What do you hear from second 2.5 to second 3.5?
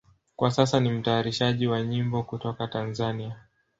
Tanzania.